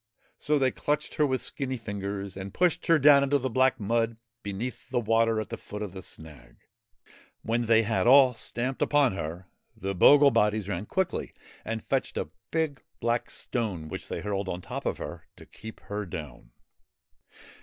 [0.39, 4.17] So they clutched her with skinny fingers and pushed her down into the black mud
[4.41, 6.55] beneath the water at the foot of the snag.
[7.43, 9.45] When they had all stamped upon her,
[9.77, 14.59] the bogle bodies ran quickly and fetched a big black stone which they hurled on
[14.61, 16.49] top of her to keep her down.